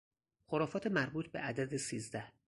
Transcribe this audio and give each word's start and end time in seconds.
خرافات 0.45 0.87
مربوط 0.87 1.27
به 1.31 1.39
عدد 1.39 1.77
سیزده 1.77 2.31